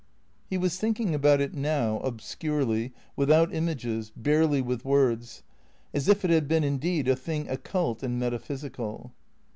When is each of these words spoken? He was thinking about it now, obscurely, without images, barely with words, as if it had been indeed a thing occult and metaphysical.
He 0.49 0.57
was 0.57 0.79
thinking 0.79 1.13
about 1.13 1.41
it 1.41 1.53
now, 1.53 1.99
obscurely, 1.99 2.91
without 3.15 3.53
images, 3.53 4.11
barely 4.15 4.59
with 4.59 4.83
words, 4.83 5.43
as 5.93 6.07
if 6.07 6.25
it 6.25 6.31
had 6.31 6.47
been 6.47 6.63
indeed 6.63 7.07
a 7.07 7.15
thing 7.15 7.47
occult 7.47 8.01
and 8.01 8.17
metaphysical. 8.17 9.13